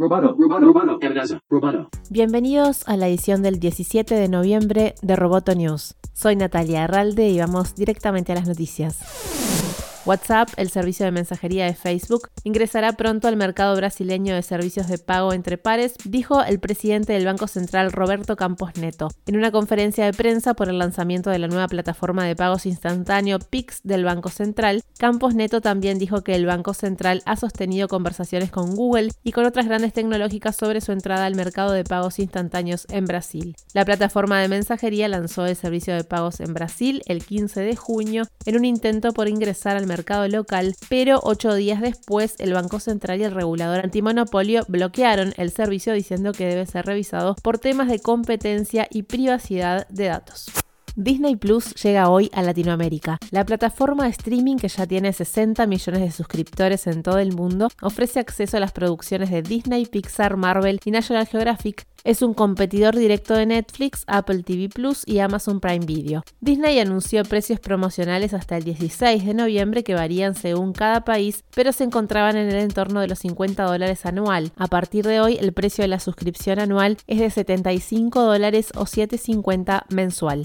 [0.00, 1.00] Roboto, roboto,
[1.50, 1.90] roboto.
[2.08, 5.96] Bienvenidos a la edición del 17 de noviembre de Roboto News.
[6.12, 9.57] Soy Natalia Arralde y vamos directamente a las noticias.
[10.08, 14.96] WhatsApp, el servicio de mensajería de Facebook, ingresará pronto al mercado brasileño de servicios de
[14.96, 20.06] pago entre pares, dijo el presidente del Banco Central Roberto Campos Neto, en una conferencia
[20.06, 24.30] de prensa por el lanzamiento de la nueva plataforma de pagos instantáneo PIX del Banco
[24.30, 24.82] Central.
[24.98, 29.44] Campos Neto también dijo que el Banco Central ha sostenido conversaciones con Google y con
[29.44, 33.56] otras grandes tecnológicas sobre su entrada al mercado de pagos instantáneos en Brasil.
[33.74, 38.22] La plataforma de mensajería lanzó el servicio de pagos en Brasil el 15 de junio
[38.46, 42.78] en un intento por ingresar al mercado mercado local, pero ocho días después el Banco
[42.78, 47.88] Central y el regulador antimonopolio bloquearon el servicio diciendo que debe ser revisado por temas
[47.88, 50.52] de competencia y privacidad de datos.
[50.94, 53.18] Disney Plus llega hoy a Latinoamérica.
[53.30, 57.68] La plataforma de streaming que ya tiene 60 millones de suscriptores en todo el mundo
[57.82, 61.86] ofrece acceso a las producciones de Disney, Pixar, Marvel y National Geographic.
[62.04, 66.22] Es un competidor directo de Netflix, Apple TV Plus y Amazon Prime Video.
[66.40, 71.72] Disney anunció precios promocionales hasta el 16 de noviembre que varían según cada país, pero
[71.72, 74.52] se encontraban en el entorno de los 50 dólares anual.
[74.56, 78.82] A partir de hoy, el precio de la suscripción anual es de 75 dólares o
[78.82, 80.44] 7,50 mensual.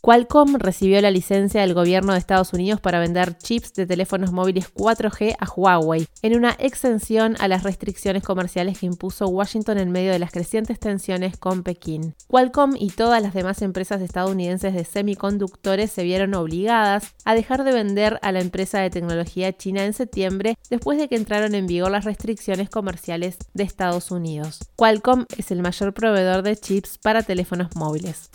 [0.00, 4.72] Qualcomm recibió la licencia del gobierno de Estados Unidos para vender chips de teléfonos móviles
[4.72, 10.12] 4G a Huawei, en una exención a las restricciones comerciales que impuso Washington en medio
[10.12, 12.14] de las crecientes tensiones con Pekín.
[12.28, 17.72] Qualcomm y todas las demás empresas estadounidenses de semiconductores se vieron obligadas a dejar de
[17.72, 21.90] vender a la empresa de tecnología china en septiembre después de que entraron en vigor
[21.90, 24.60] las restricciones comerciales de Estados Unidos.
[24.76, 28.30] Qualcomm es el mayor proveedor de chips para teléfonos móviles.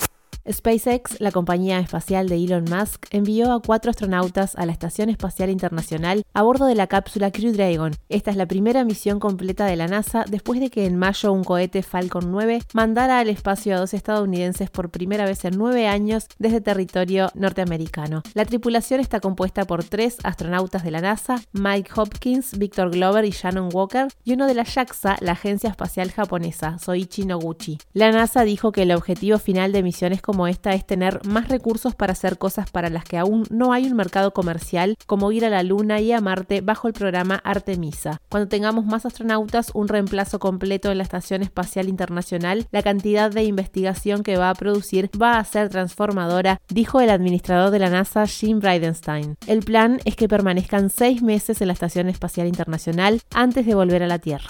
[0.52, 5.50] SpaceX, la compañía espacial de Elon Musk, envió a cuatro astronautas a la Estación Espacial
[5.50, 7.94] Internacional a bordo de la cápsula Crew Dragon.
[8.10, 11.44] Esta es la primera misión completa de la NASA después de que en mayo un
[11.44, 16.28] cohete Falcon 9 mandara al espacio a dos estadounidenses por primera vez en nueve años
[16.40, 18.24] desde territorio norteamericano.
[18.34, 23.32] La tripulación está compuesta por tres astronautas de la NASA, Mike Hopkins, Victor Glover y
[23.32, 27.78] Shannon Walker, y uno de la JAXA, la agencia espacial japonesa, Soichi Noguchi.
[27.94, 31.94] La NASA dijo que el objetivo final de misiones como esta es tener más recursos
[31.94, 35.50] para hacer cosas para las que aún no hay un mercado comercial, como ir a
[35.52, 38.20] la Luna y a Marte bajo el programa Artemisa.
[38.30, 43.44] Cuando tengamos más astronautas, un reemplazo completo en la Estación Espacial Internacional, la cantidad de
[43.44, 48.26] investigación que va a producir va a ser transformadora, dijo el administrador de la NASA,
[48.26, 49.36] Jim Bridenstine.
[49.46, 54.02] El plan es que permanezcan seis meses en la Estación Espacial Internacional antes de volver
[54.02, 54.50] a la Tierra.